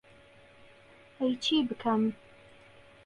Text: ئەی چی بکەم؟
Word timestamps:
ئەی 1.19 1.33
چی 1.43 1.55
بکەم؟ 1.67 2.03